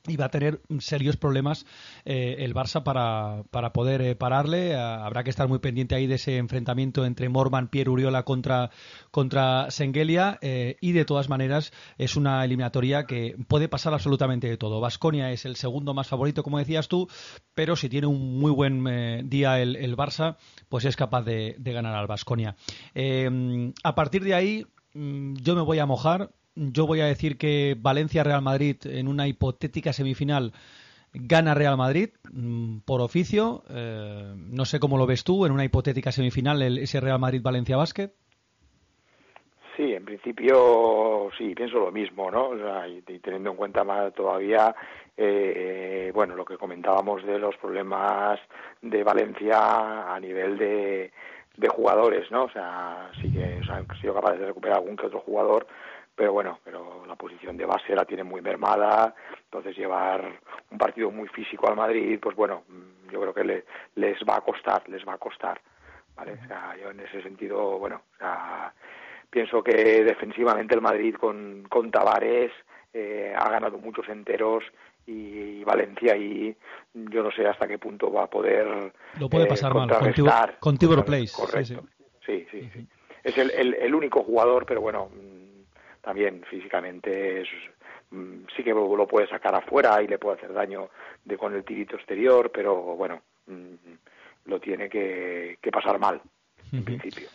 [0.07, 1.65] y va a tener serios problemas
[2.05, 4.75] eh, el Barça para, para poder eh, pararle.
[4.75, 8.71] Ah, habrá que estar muy pendiente ahí de ese enfrentamiento entre Morman, Pierre Uriola contra,
[9.11, 14.57] contra Sengelia eh, y de todas maneras es una eliminatoria que puede pasar absolutamente de
[14.57, 14.79] todo.
[14.79, 17.07] Vasconia es el segundo más favorito, como decías tú,
[17.53, 20.37] pero si tiene un muy buen día el, el, Barça,
[20.69, 22.55] pues es capaz de, de ganar al Vasconia.
[23.83, 27.75] A partir de ahí mm, yo me voy a mojar yo voy a decir que
[27.79, 30.53] Valencia-Real Madrid en una hipotética semifinal
[31.13, 33.63] gana Real Madrid mm, por oficio.
[33.69, 37.77] Eh, no sé cómo lo ves tú en una hipotética semifinal, el- ese Real Madrid-Valencia
[37.77, 38.11] Basket.
[39.77, 42.49] Sí, en principio sí, pienso lo mismo, ¿no?
[42.49, 44.75] O sea, y, teniendo en cuenta más todavía,
[45.17, 48.39] eh, bueno, lo que comentábamos de los problemas
[48.81, 51.11] de Valencia a nivel de,
[51.57, 52.43] de jugadores, ¿no?
[52.43, 55.65] O sea, sí que o sea, han sido capaces de recuperar algún que otro jugador,
[56.21, 60.23] pero bueno, pero la posición de base la tiene muy mermada, entonces llevar
[60.69, 62.61] un partido muy físico al Madrid, pues bueno,
[63.11, 65.59] yo creo que le- les va a costar, les va a costar,
[66.15, 66.33] ¿vale?
[66.33, 68.71] O sea, yo en ese sentido, bueno, o sea,
[69.31, 72.51] pienso que defensivamente el Madrid con, con Tavares
[72.93, 74.63] eh, ha ganado muchos enteros
[75.07, 76.55] y Valencia y
[76.93, 80.13] yo no sé hasta qué punto va a poder Lo puede eh, pasar mal, con.
[80.13, 81.83] Tibor- con Tibor Correcto, Place, sí, correcto.
[82.23, 82.87] Sí, sí, sí.
[83.23, 85.09] Es el, el, el único jugador, pero bueno,
[86.01, 87.47] también físicamente es,
[88.11, 90.89] mm, sí que lo lo puede sacar afuera y le puede hacer daño
[91.23, 93.75] de con el tirito exterior, pero bueno, mm,
[94.45, 96.21] lo tiene que, que pasar mal,
[96.71, 97.27] en principio.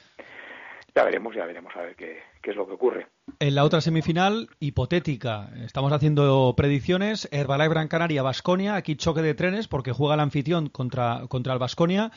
[0.95, 3.07] Ya veremos, ya veremos a ver qué, qué es lo que ocurre.
[3.39, 7.29] En la otra semifinal, hipotética, estamos haciendo predicciones.
[7.33, 8.77] Herbalife Gran Canaria, Basconia.
[8.77, 12.13] Aquí choque de trenes porque juega el anfitrión contra, contra el Basconia.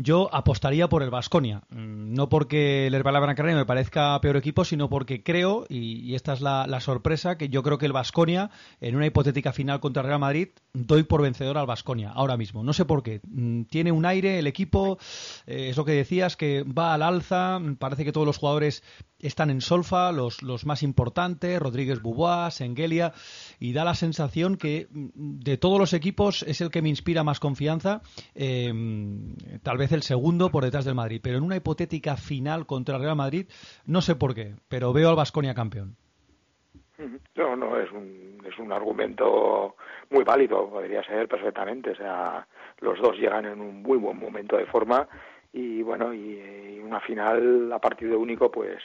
[0.00, 1.62] Yo apostaría por el Basconia.
[1.70, 6.34] No porque el Herbalife Gran Canaria me parezca peor equipo, sino porque creo, y, esta
[6.34, 10.20] es la, sorpresa, que yo creo que el Basconia, en una hipotética final contra Real
[10.20, 12.62] Madrid, doy por vencedor al Basconia ahora mismo.
[12.62, 13.20] No sé por qué.
[13.26, 14.98] Mm, Tiene un aire, el equipo,
[15.48, 17.58] eh, es lo que decías, que va al alza.
[17.58, 18.84] Mm, Parece que todos los jugadores
[19.20, 23.12] están en solfa, los, los más importantes, Rodríguez Bubois, Sengelia,
[23.58, 27.24] y da la sensación que mm, de todos los equipos es el que me inspira
[27.24, 28.02] más confianza,
[28.34, 28.72] eh,
[29.62, 33.02] tal vez el segundo por detrás del Madrid, pero en una hipotética final contra el
[33.02, 33.46] Real Madrid,
[33.86, 35.96] no sé por qué, pero veo al Vasconia campeón.
[37.36, 39.76] No, no, es un, es un argumento
[40.10, 41.92] muy válido, podría ser perfectamente.
[41.92, 42.46] O sea,
[42.80, 45.08] los dos llegan en un muy buen momento de forma
[45.52, 48.82] y bueno, y, y una final a partido único, pues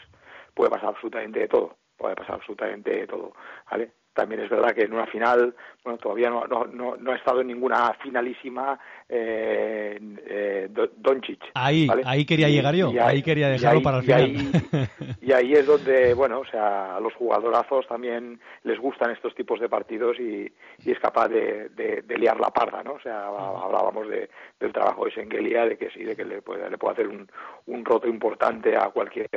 [0.53, 3.33] puede pasar absolutamente de todo, puede pasar absolutamente de todo,
[3.69, 3.91] ¿vale?
[4.13, 7.41] También es verdad que en una final, bueno, todavía no, no, no, no ha estado
[7.41, 11.41] en ninguna finalísima eh, eh, Do- Doncic.
[11.55, 12.03] Ahí, ¿vale?
[12.05, 14.21] ahí quería llegar yo, y ahí quería dejarlo ahí- para el y final.
[14.21, 19.33] ahí- y ahí es donde, bueno, o sea, a los jugadorazos también les gustan estos
[19.33, 20.51] tipos de partidos y,
[20.85, 22.93] y es capaz de, de- de liar la parda, ¿no?
[22.93, 26.69] O sea, hablábamos de, del trabajo de Sengelia, de que sí, de que le puede,
[26.69, 27.27] le puede hacer un,
[27.65, 29.27] un roto importante a cualquier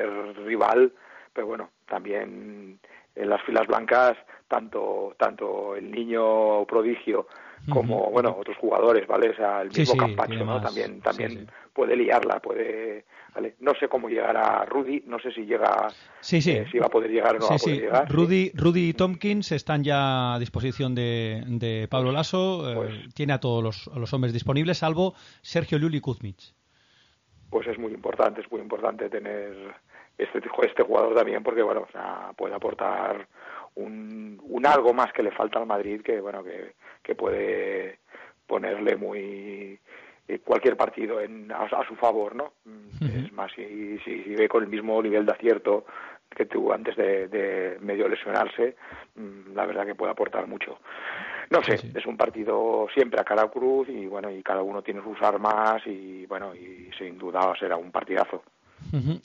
[0.45, 0.93] rival,
[1.37, 2.81] pero bueno, también
[3.15, 4.17] en las filas blancas,
[4.49, 7.27] tanto, tanto el niño prodigio
[7.69, 9.31] como, bueno, otros jugadores, ¿vale?
[9.31, 10.61] O sea, el mismo sí, Campacho, ¿no?
[10.61, 13.57] También, también sí, puede liarla, puede, ¿vale?
[13.61, 15.89] No sé cómo llegará Rudy, no sé si llega,
[16.21, 16.53] Sí, sí.
[16.53, 17.81] eh, si va a poder llegar o no va a poder sí.
[17.83, 18.09] llegar.
[18.11, 22.71] Rudy, Rudy y Tompkins están ya a disposición de, de Pablo Lasso.
[22.71, 26.55] eh, pues- tiene a todos los, a los hombres disponibles, salvo Sergio Llull y Kuzmich.
[27.51, 29.75] Pues es muy importante, es muy importante tener
[30.19, 33.27] este, este jugador también porque, bueno, o sea, puede aportar
[33.75, 37.99] un, un algo más que le falta al Madrid que, bueno, que, que puede
[38.47, 39.79] ponerle muy
[40.29, 42.53] eh, cualquier partido en, a, a su favor, ¿no?
[42.65, 45.85] Mm, Es más, si, si, si ve con el mismo nivel de acierto
[46.31, 48.77] que tuvo antes de, de medio lesionarse,
[49.15, 50.79] mm, la verdad que puede aportar mucho.
[51.51, 51.99] No sé, Sí, sí.
[51.99, 55.81] es un partido siempre a cara cruz y bueno, y cada uno tiene sus armas
[55.87, 58.43] y bueno, y sin duda será un partidazo.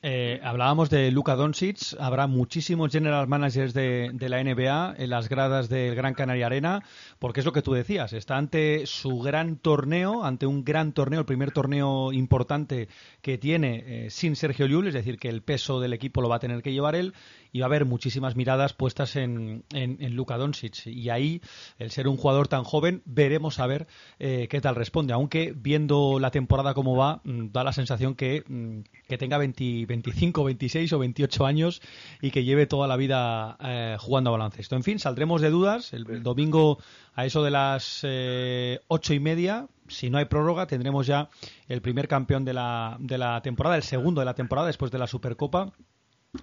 [0.02, 1.96] Eh, hablábamos de Luka Doncic.
[2.00, 6.84] Habrá muchísimos general managers de, de la NBA en las gradas del Gran Canaria Arena,
[7.20, 8.14] porque es lo que tú decías.
[8.14, 12.88] Está ante su gran torneo, ante un gran torneo, el primer torneo importante
[13.22, 16.38] que tiene eh, sin Sergio Llull, es decir, que el peso del equipo lo va
[16.38, 17.14] a tener que llevar él
[17.52, 20.88] y va a haber muchísimas miradas puestas en, en, en Luka Doncic.
[20.88, 21.42] Y ahí,
[21.78, 23.88] el ser un jugador tan joven, veremos a ver
[24.20, 25.14] eh, qué tal responde.
[25.14, 29.86] Aunque viendo la temporada como va, mm, da la sensación que, mm, que tenga 20
[29.86, 31.82] 25, 26 o 28 años
[32.22, 34.76] y que lleve toda la vida eh, jugando a baloncesto.
[34.76, 35.94] En fin, saldremos de dudas.
[35.94, 36.80] El, el domingo
[37.14, 41.30] a eso de las eh, ocho y media, si no hay prórroga, tendremos ya
[41.68, 45.00] el primer campeón de la, de la temporada, el segundo de la temporada después de
[45.00, 45.74] la Supercopa.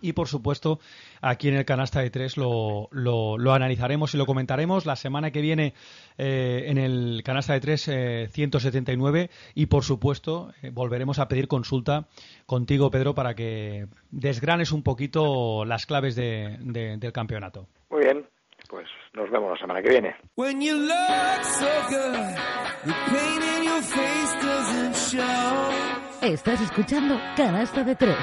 [0.02, 0.80] Y por supuesto,
[1.22, 5.30] aquí en el canasta de tres lo, lo, lo analizaremos y lo comentaremos la semana
[5.30, 5.72] que viene
[6.18, 9.30] eh, en el canasta de tres eh, 179.
[9.54, 12.06] Y por supuesto, eh, volveremos a pedir consulta
[12.44, 17.66] contigo, Pedro, para que desgranes un poquito las claves de, de, del campeonato.
[17.88, 18.26] Muy bien,
[18.68, 20.14] pues nos vemos la semana que viene.
[20.36, 22.36] When you look so good,
[22.84, 25.98] the pain in your face doesn't show.
[26.20, 28.16] Estás escuchando Canasta de Tres.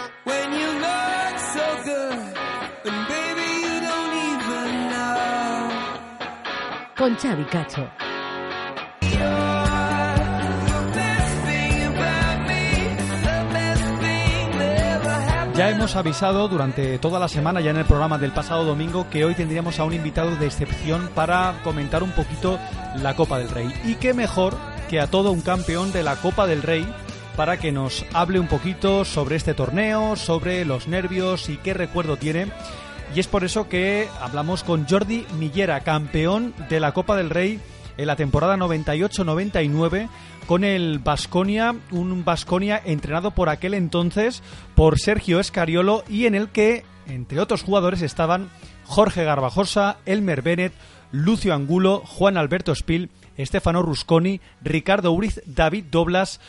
[7.06, 7.88] con Xavi Cacho.
[15.54, 19.24] Ya hemos avisado durante toda la semana, ya en el programa del pasado domingo, que
[19.24, 22.58] hoy tendríamos a un invitado de excepción para comentar un poquito
[22.96, 23.72] la Copa del Rey.
[23.84, 24.58] Y qué mejor
[24.90, 26.92] que a todo un campeón de la Copa del Rey
[27.36, 32.18] para que nos hable un poquito sobre este torneo, sobre los nervios y qué recuerdo
[32.18, 32.48] tiene
[33.14, 37.60] y es por eso que hablamos con Jordi Millera, campeón de la Copa del Rey
[37.98, 40.10] en la temporada 98-99
[40.48, 44.44] con el Basconia, un Basconia entrenado por aquel entonces
[44.76, 48.50] por Sergio Escariolo y en el que, entre otros jugadores, estaban
[48.84, 50.74] Jorge Garbajosa, Elmer Bennett,
[51.12, 56.40] Lucio Angulo, Juan Alberto Spil, Stefano Rusconi, Ricardo Uriz, David Doblas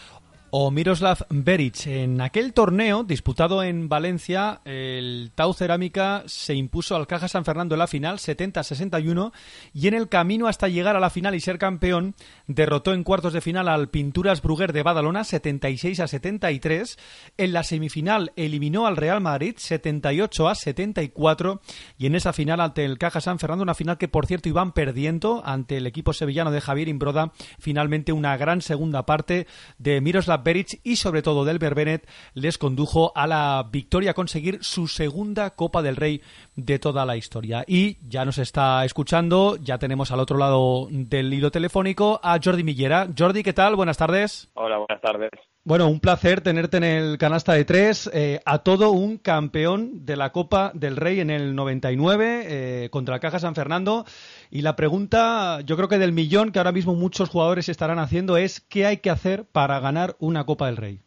[0.51, 1.87] o Miroslav Beric.
[1.87, 7.75] En aquel torneo disputado en Valencia, el Tau Cerámica se impuso al Caja San Fernando
[7.75, 9.33] en la final 70-61
[9.75, 12.15] y en el camino hasta llegar a la final y ser campeón
[12.47, 16.99] derrotó en cuartos de final al Pinturas Bruguer de Badalona 76 a 73.
[17.37, 21.61] En la semifinal eliminó al Real Madrid 78 a 74
[21.99, 24.73] y en esa final ante el Caja San Fernando, una final que por cierto iban
[24.73, 29.47] perdiendo ante el equipo sevillano de Javier Imbroda, finalmente una gran segunda parte
[29.79, 34.63] de Miroslav Beric y sobre todo del Bennett les condujo a la victoria a conseguir
[34.63, 36.23] su segunda Copa del Rey
[36.55, 37.65] de toda la historia.
[37.67, 42.65] Y ya nos está escuchando, ya tenemos al otro lado del hilo telefónico a Jordi
[42.65, 43.09] Millera.
[43.17, 43.77] Jordi, ¿qué tal?
[43.77, 44.51] Buenas tardes.
[44.55, 45.31] Hola, buenas tardes.
[45.67, 48.09] Bueno, un placer tenerte en el canasta de tres.
[48.15, 52.45] eh, a todo un campeón de la Copa del Rey en el 99
[52.85, 54.05] eh, contra Caja San Fernando.
[54.53, 58.37] Y la pregunta, yo creo que del millón que ahora mismo muchos jugadores estarán haciendo
[58.37, 61.01] es ¿qué hay que hacer para ganar una Copa del Rey?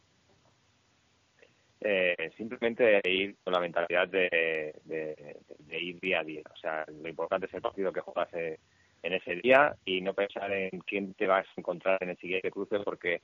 [1.81, 6.41] Eh, simplemente ir con la mentalidad de, de- de ir día a día.
[6.53, 8.59] O sea, lo importante es el partido que juegas eh,
[9.03, 12.51] en ese día y no pensar en quién te vas a encontrar en el siguiente
[12.51, 13.21] cruce porque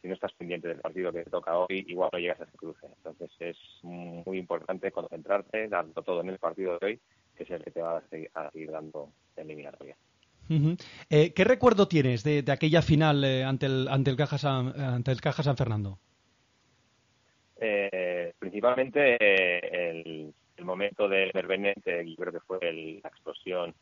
[0.00, 2.56] si no estás pendiente del partido que te toca hoy, igual no llegas a ese
[2.56, 2.86] cruce.
[2.86, 7.00] Entonces es muy importante concentrarte, darlo todo en el partido de hoy,
[7.36, 9.96] que es el que te va a seguir, a seguir dando eliminatoria.
[10.48, 10.76] Ujú.
[11.10, 14.78] Eh, ¿Qué recuerdo tienes de, de aquella final eh, ante, el, ante, el Caja San,
[14.80, 15.98] ante el Caja San Fernando?
[17.58, 19.16] Eh, principalmente
[19.90, 23.74] el, el momento del eh, yo creo que fue el- la explosión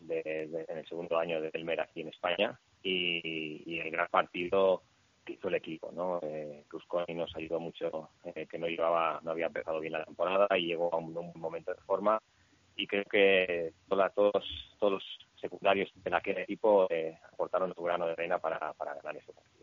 [0.00, 4.08] de- de- en el segundo año de Elmer aquí en España y, y el gran
[4.08, 4.82] partido
[5.26, 6.20] que hizo el equipo, ¿no?
[6.22, 10.46] Eh, Rusconi nos ayudó mucho, eh, que no llevaba, no había empezado bien la temporada
[10.56, 12.18] y llegó a un, un momento de forma
[12.76, 14.32] y creo que toda- todos
[14.78, 15.04] todos los
[15.40, 19.55] secundarios de aquel equipo eh, aportaron su grano de arena para, para ganar ese partido.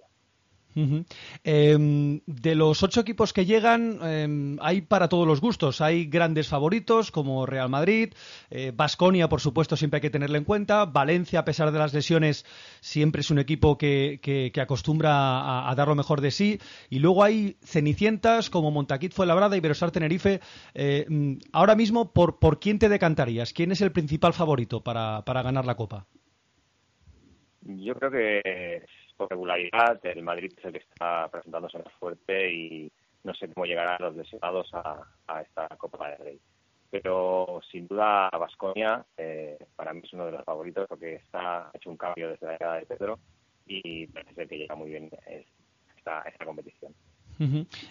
[1.44, 5.82] Eh, de los ocho equipos que llegan, eh, hay para todos los gustos.
[5.82, 8.14] Hay grandes favoritos como Real Madrid,
[8.76, 10.86] Basconia, por supuesto, siempre hay que tenerlo en cuenta.
[10.86, 12.46] Valencia, a pesar de las lesiones,
[12.82, 16.60] siempre es un equipo que, acostumbra a, dar lo mejor de sí.
[16.90, 20.40] Y luego hay cenicientas como Montaquit Fuenlabrada y Berosar Tenerife.
[20.74, 23.54] Eh, mm, ahora mismo, ¿por, ¿por quién te decantarías?
[23.54, 26.06] ¿Quién es el principal favorito para, para ganar la Copa?
[27.62, 28.86] Yo creo que
[29.24, 32.92] por regularidad el Madrid es el que está presentándose más fuerte y
[33.24, 36.40] no sé cómo llegarán los lesionados a, a esta Copa del Rey.
[36.92, 39.04] Pero sin duda Vasconia
[39.76, 42.52] para mí es uno de los favoritos porque está ha hecho un cambio desde la
[42.54, 43.20] llegada de Pedro
[43.66, 45.48] y parece que llega muy bien es-
[45.98, 46.94] esta, esta competición.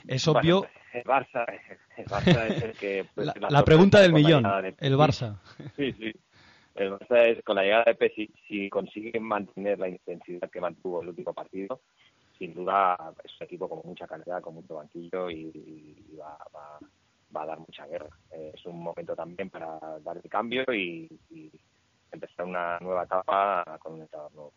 [0.06, 0.60] Es obvio.
[0.60, 1.44] Bueno, el Barça,
[1.96, 5.36] el Barça es el que pues, La, pregunta del millón, de el Barça.
[5.76, 6.12] Sí, sí.
[6.74, 11.02] El Barça es, con la llegada de Pesci, si consigue mantener la intensidad que mantuvo
[11.02, 11.80] el último partido,
[12.38, 15.52] sin duda es un equipo con mucha calidad, con mucho banquillo y,
[16.18, 16.78] va, va,
[17.34, 18.08] va a dar mucha guerra.
[18.30, 21.50] Es un momento también para dar el cambio y, y
[22.10, 24.52] empezar una nueva etapa con un entrenador nuevo.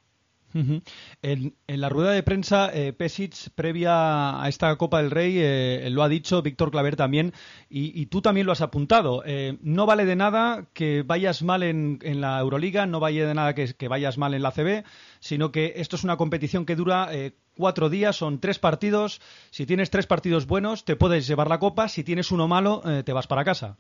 [1.22, 6.04] En, la rueda de prensa, eh, Pesic, previa a esta Copa del Rey, eh, lo
[6.04, 7.34] ha dicho Víctor Claver también,
[7.70, 9.24] y, tú también lo has apuntado.
[9.26, 13.54] Eh, no vale de nada que vayas mal en, la Euroliga, no vale de nada
[13.54, 14.84] que, que vayas mal en la CB,
[15.20, 19.22] sino que esto es una competición que dura eh, cuatro días, son tres partidos.
[19.50, 21.90] Si tienes tres partidos buenos, te puedes llevar la Copa.
[21.90, 23.78] Si tienes uno malo, eh, te vas para casa.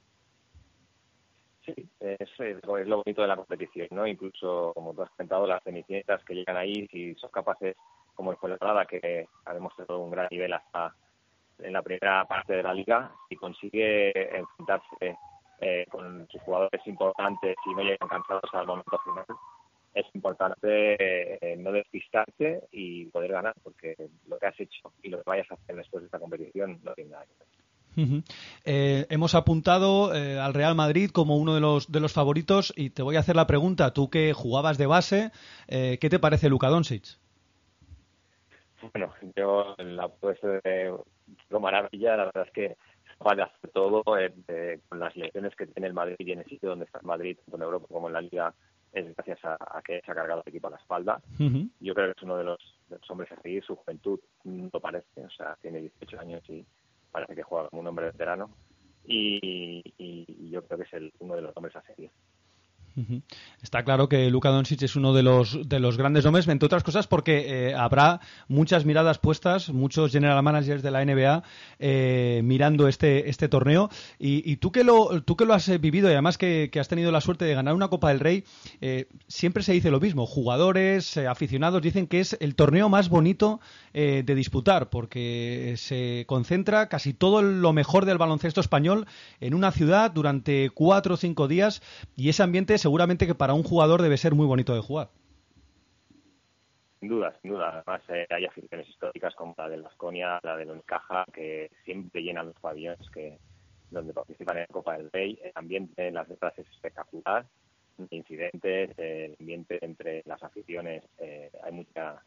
[1.65, 4.06] Sí, es, es lo bonito de la competición, ¿no?
[4.06, 7.75] Incluso, como tú has comentado, las cenicientas que llegan ahí, si son capaces,
[8.13, 10.93] como el Fuenlabrada, que ha demostrado un gran nivel hasta
[11.60, 15.17] en la primera parte de la liga, si consigue enfrentarse
[15.62, 19.25] eh, con sus jugadores importantes y no llegan cansados al momento final,
[19.93, 23.95] es importante eh, no despistarse y poder ganar, porque
[24.28, 26.93] lo que has hecho y lo que vayas a hacer después de esta competición no
[26.93, 27.25] tiene nada.
[28.65, 32.89] Eh, hemos apuntado eh, al Real Madrid como uno de los, de los favoritos y
[32.89, 35.31] te voy a hacer la pregunta, tú que jugabas de base,
[35.67, 37.17] eh, ¿qué te parece Luka Doncic?
[38.93, 40.93] Bueno, yo la puesto de
[41.49, 42.75] lo maravilla, la verdad es que
[43.19, 46.86] hacer todo eh, con las lecciones que tiene el Madrid y en el sitio donde
[46.86, 48.53] está el Madrid, tanto en Europa como en la Liga,
[48.93, 51.21] es gracias a, a que se ha cargado el equipo a la espalda.
[51.79, 53.63] Yo creo que es uno de los, de los hombres a seguir.
[53.63, 56.65] Su juventud no parece, o sea, tiene 18 años y
[57.15, 58.58] parece que juega como un hombre veterano.
[59.06, 62.12] Y, y- yo creo que es el, uno de los hombres a seguir.
[63.62, 66.84] Está claro que Luka Doncic es uno de los de los grandes nombres, entre otras
[66.84, 71.43] cosas porque eh, habrá muchas miradas puestas, muchos general managers de la NBA
[71.79, 76.08] eh, mirando este este torneo y, tú que lo tú que lo has eh, vivido
[76.10, 78.43] y además que, que has tenido la suerte de ganar una Copa del Rey,
[79.27, 80.25] siempre se dice lo mismo.
[80.25, 83.60] Jugadores, aficionados dicen que es el torneo más bonito
[83.93, 89.05] de disputar porque se concentra casi todo lo mejor del baloncesto español
[89.39, 91.81] en una ciudad durante cuatro o cinco días
[92.15, 95.09] y ese ambiente seguramente que para un jugador debe ser muy bonito de jugar.
[96.99, 97.69] Sin duda, sin duda.
[97.73, 102.45] Además, eh, hay aficiones históricas como la del Vasconia, la del Unicaja, que siempre llenan
[102.45, 103.39] los pabellones que
[103.89, 105.39] donde participan en la Copa del Rey.
[105.43, 107.47] El ambiente en las letras es espectacular.
[108.11, 112.21] Incidentes, eh, el ambiente entre las aficiones, eh, hay mucha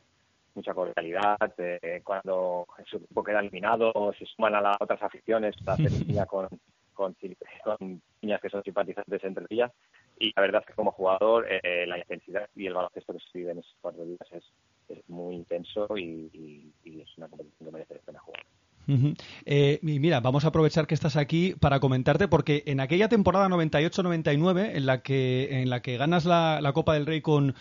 [0.55, 1.39] mucha cordialidad.
[1.59, 5.93] eh, cuando su equipo queda eliminado, se suman a las otras aficiones para hacer
[6.27, 6.49] con,
[6.95, 7.17] con,
[7.63, 9.71] con piñas que son simpatizantes entre ellas.
[10.21, 13.53] Y la verdad que como jugador eh, la intensidad y el baloncesto que se vive
[13.53, 14.45] en esos cuatro días es,
[14.89, 18.45] es muy intenso y es una competición que merece la pena jugar.
[19.45, 23.49] Eh, y mira, vamos a aprovechar que estás aquí para comentarte porque en aquella temporada
[23.49, 27.55] 98-99 en la que en la que ganas la, Copa del Rey con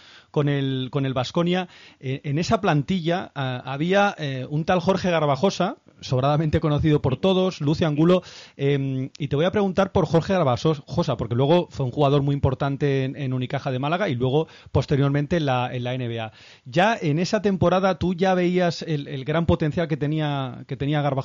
[0.47, 1.67] el con Vasconia,
[1.99, 7.87] en esa plantilla ah, había eh, un tal Jorge Garbajosa, sobradamente conocido por todos, Lucio
[7.87, 8.21] Angulo,
[8.55, 12.35] eh, y te voy a preguntar por Jorge Garbajosa porque luego fue un jugador muy
[12.35, 16.31] importante en, Unicaja de Málaga y luego posteriormente en la, en la NBA.
[16.65, 21.01] Ya en esa temporada tú ya veías el, el gran potencial que tenía que tenía
[21.01, 21.16] Garbajosa.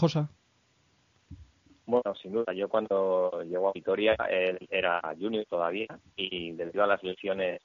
[1.86, 6.86] Bueno, sin duda, yo cuando llegó a Vitoria, él era junior todavía y debido a
[6.86, 7.60] las lesiones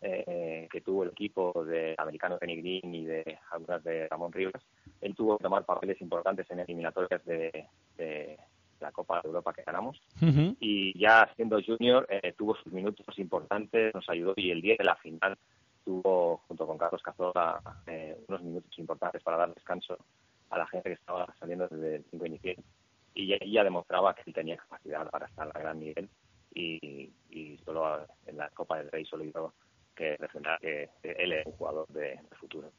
[0.00, 4.62] eh, que tuvo el equipo de americano Kenny Green y de algunas de Ramón Rivas,
[5.00, 8.38] él tuvo que tomar papeles importantes en eliminatorias de, de
[8.80, 10.00] la Copa de Europa que ganamos.
[10.60, 14.84] Y ya siendo junior, eh, tuvo sus minutos importantes, nos ayudó y el día de
[14.84, 15.36] la final
[15.84, 19.98] tuvo, junto con Carlos Cazorla, eh, unos minutos importantes para dar descanso
[20.50, 22.56] a la gente que estaba saliendo desde el 5 inicial.
[23.14, 26.08] Y ya, demostraba que él tenía capacidad para estar a gran nivel
[26.52, 29.54] y, y solo en la Copa del Rey solo hizo
[29.94, 32.72] que refrendar que él es un jugador de futuro.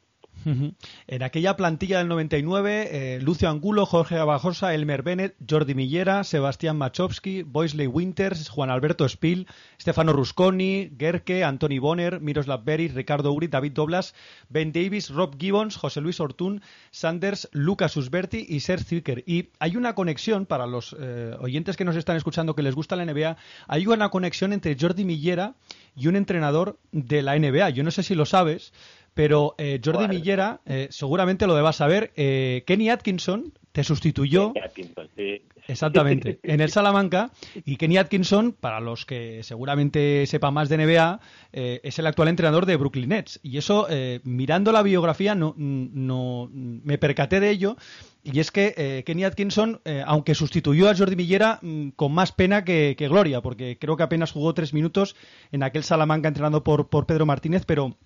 [0.44, 6.76] En aquella plantilla del 99, eh, Lucio Angulo, Jorge Abajosa, Elmer Bennett, Jordi Millera, Sebastián
[6.76, 9.46] Machowski, Boisley Winters, Juan Alberto Spill,
[9.80, 14.14] Stefano Rusconi, Gerke, Anthony Bonner, Miroslav Beris, Ricardo Uri, David Doblas,
[14.48, 19.24] Ben Davis, Rob Gibbons, José Luis Ortún, Sanders, Lucas Usberti y Serge Zwicker.
[19.26, 22.96] Y hay una conexión para los eh, oyentes que nos están escuchando que les gusta
[22.96, 23.36] la NBA,
[23.68, 25.54] hay una conexión entre Jordi Millera
[25.96, 27.70] y un entrenador de la NBA.
[27.70, 28.72] Yo no sé si lo sabes,
[29.16, 30.08] pero eh, Jordi.
[30.08, 35.42] Millera, eh, seguramente lo debas saber, eh, Kenny Atkinson te sustituyó Kenny Atkinson, sí.
[35.68, 37.30] exactamente en el Salamanca
[37.64, 41.20] y Kenny Atkinson, para los que seguramente sepan más de NBA,
[41.54, 43.40] eh, es el actual entrenador de Brooklyn Nets.
[43.42, 47.78] Y eso, eh, mirando la biografía, no, no me percaté de ello.
[48.22, 52.32] Y es que eh, Kenny Atkinson, eh, aunque sustituyó a Jordi Millera mm, con más
[52.32, 55.16] pena que, que gloria, porque creo que apenas jugó tres minutos
[55.52, 57.96] en aquel Salamanca entrenado por, por Pedro Martínez, pero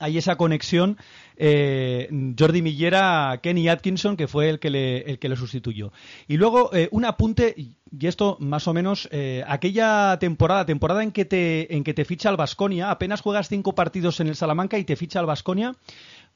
[0.00, 0.96] hay esa conexión
[1.36, 2.08] eh,
[2.38, 5.92] Jordi Millera Kenny Atkinson que fue el que le, el que sustituyó.
[6.26, 11.12] Y luego eh, un apunte y esto más o menos eh, aquella temporada temporada en
[11.12, 14.78] que te en que te ficha al Vasconia apenas juegas cinco partidos en el Salamanca
[14.78, 15.74] y te ficha al Vasconia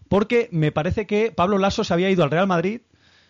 [0.09, 2.83] porque me parece que Pablo Lasso se había ido al Real Madrid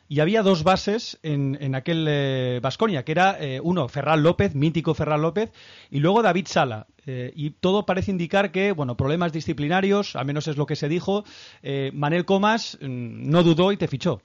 [0.09, 4.95] y había dos bases en, en aquel Vasconia, que era eh, uno, Ferran López, mítico
[4.95, 5.53] Ferran López,
[5.91, 6.87] y luego David Sala.
[7.07, 10.89] Eh, y todo parece indicar que, bueno, problemas disciplinarios, al menos es lo que se
[10.89, 11.25] dijo,
[11.63, 14.21] eh, Manel Comas mm, no dudó y te fichó.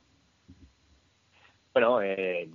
[1.74, 2.50] Bueno, eh,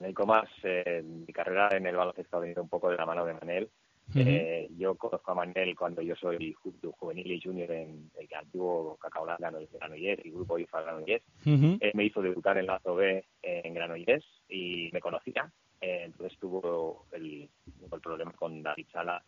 [0.00, 3.24] Manel Comas, eh, mi carrera en el baloncesto ha venido un poco de la mano
[3.24, 3.68] de Manel.
[4.10, 4.20] Ujú.
[4.20, 8.96] Eh, yo conozco a Manel cuando yo soy ju- juvenil y junior en el antiguo
[9.00, 11.24] Cacaolán Granollers y Grupo IFA Granollers.
[11.44, 11.78] Ujú.
[11.80, 15.50] Él me hizo debutar en la B en Granollers y me conocía.
[15.80, 17.48] Eh, entonces tuvo el,
[17.92, 19.22] el problema con David Sala,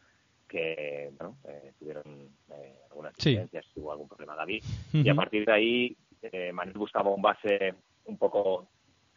[0.49, 2.05] que bueno, eh, tuvieron
[2.51, 3.31] eh, algunas Sí.
[3.31, 4.63] diferencias, tuvo algún problema David.
[4.93, 7.75] Y a partir de ahí, eh, Manuel buscaba un base
[8.07, 8.69] un poco,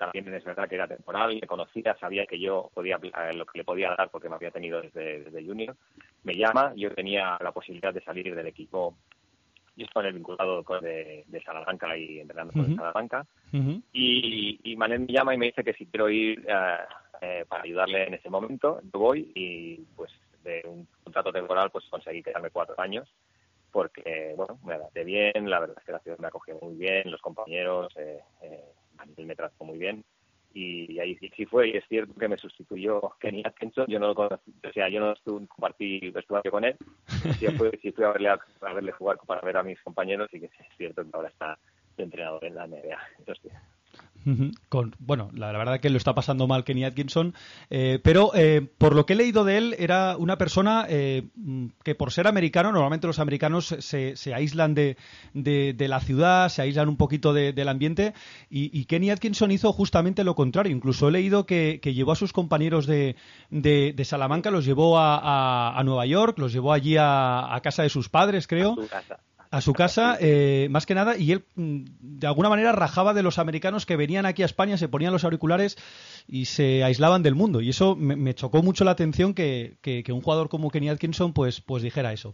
[0.02, 3.60] también es verdad que era temporal, le conocía, sabía que yo podía eh, lo que
[3.60, 5.76] le podía dar porque me había tenido desde, desde junior.
[6.24, 8.97] Me llama, yo tenía la posibilidad de salir del equipo
[9.76, 12.78] yo estoy en el vinculado de, de Salamanca y entrenando con el Ujú.
[12.78, 13.26] Salamanca.
[13.54, 13.82] Ujú.
[13.93, 16.78] Y, y Manel me llama y me dice que si quiero ir eh,
[17.22, 20.12] eh, para ayudarle en ese momento, yo voy y pues
[20.43, 23.08] de un contrato temporal pues conseguí quedarme cuatro años
[23.72, 27.10] porque, bueno, me adapté bien, la verdad es que la ciudad me acogió muy bien,
[27.10, 28.74] los compañeros, eh, eh,
[29.06, 30.04] Manel me trató muy bien.
[30.54, 34.16] Y, ahí sí, fue y es cierto que me sustituyó Kenny Atkinson, yo no lo
[34.16, 36.76] conocí, o sea, yo no estuve, compartí vestuario con él,
[37.39, 40.28] sí fui, sí fui a, verle a, a verle jugar para ver a mis compañeros
[40.34, 41.58] y que es cierto que ahora está
[41.95, 43.32] de entrenador en la NBA, eso
[44.69, 47.34] Con, bueno, la, la verdad que lo está pasando mal Kenny Atkinson,
[47.69, 51.67] eh, pero eh, por lo que he leído de él, era una persona eh, mm,
[51.84, 54.97] que por ser americano, normalmente los americanos se, aíslan de,
[55.34, 58.13] de- la ciudad, se aíslan un poquito de- del ambiente,
[58.49, 60.76] y, Kenny Atkinson hizo justamente lo contrario.
[60.76, 63.15] Incluso he leído que, llevó a sus compañeros de,
[64.03, 68.47] Salamanca, los llevó a Nueva York, los llevó allí a, a casa de sus padres,
[68.47, 69.19] creo A su casa.
[69.52, 73.22] A su casa, eh, más que nada, y él mm, de alguna manera rajaba de
[73.22, 75.78] los americanos que venían aquí a España, se ponían los auriculares
[76.28, 77.60] y se aislaban del mundo.
[77.62, 81.34] Y eso me, chocó mucho la atención que, que- que un jugador como Kenny Atkinson
[81.34, 82.32] pues, pues dijera eso.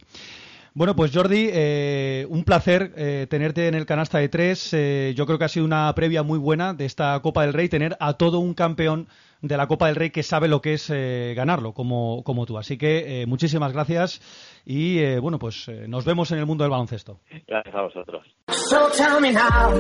[0.78, 4.76] Bueno, pues Jordi, eh, un placer eh, tenerte en el canasta de tres.
[4.76, 7.68] Eh, yo creo que ha sido una previa muy buena de esta Copa del Rey,
[7.68, 9.08] tener a todo un campeón
[9.42, 12.60] de la Copa del Rey que sabe lo que es eh, ganarlo, como, como tú.
[12.60, 14.22] Así que eh, muchísimas gracias
[14.68, 17.22] y eh, bueno, pues eh, nos vemos en el mundo del baloncesto.
[17.48, 18.28] Gracias a vosotros.
[18.70, 19.74] So tell me now,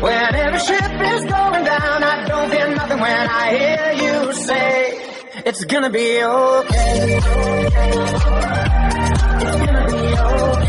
[0.00, 4.98] When every ship is going down, I don't hear nothing when I hear you say,
[5.46, 7.16] it's gonna be okay.
[7.16, 7.26] It's
[9.66, 10.63] gonna be okay.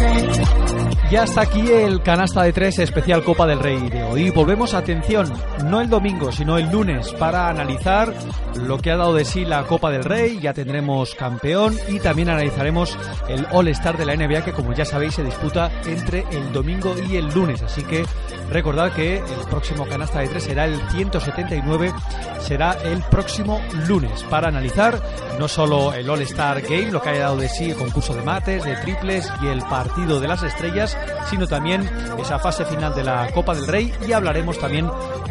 [1.16, 4.32] Y hasta aquí el canasta de tres especial Copa del Rey de hoy.
[4.32, 5.32] Volvemos, atención,
[5.63, 8.13] no el domingo, sino el lunes para analizar
[8.55, 10.41] lo que ha dado de sí la Copa del Rey.
[10.41, 12.97] Ya tendremos campeón y también analizaremos
[13.30, 16.93] el All Star de la NBA que como ya sabéis se disputa entre el domingo
[17.09, 17.61] y el lunes.
[17.61, 18.03] Así que
[18.51, 21.93] recordad que el próximo canasta de tres será el 179,
[22.39, 25.01] será el próximo lunes para analizar
[25.39, 28.22] no solo el All Star Game, lo que haya dado de sí el concurso de
[28.22, 30.97] mates, de triples y el partido de las estrellas,
[31.30, 31.89] sino también
[32.20, 34.89] esa fase final de la Copa del Rey y hablaremos también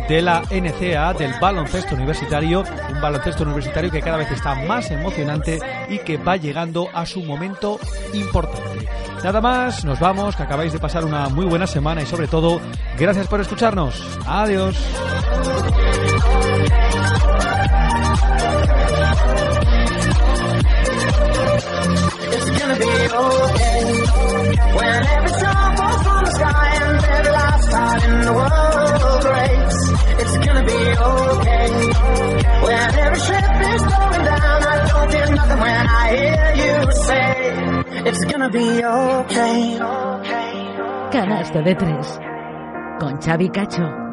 [0.08, 5.58] de la NCAA, del baloncesto universitario, un baloncesto universitario que cada vez está más emocionante
[5.88, 7.78] y que va llegando a su momento
[8.12, 8.88] importante.
[9.22, 12.60] Nada más, nos vamos, que acabáis de pasar una muy buena semana y sobre todo,
[12.98, 14.02] gracias por escucharnos.
[14.26, 14.76] Adiós.
[24.78, 29.78] When every star falls from the sky and every last heart in the world breaks.
[30.22, 30.82] It's gonna be
[31.12, 31.68] okay
[32.66, 34.58] when every ship is going down.
[34.72, 37.28] I don't feel nothing when I hear you say
[38.08, 39.78] it's gonna be okay.
[41.12, 42.18] Canasta de tres.
[43.00, 44.03] Con Xavi Cacho.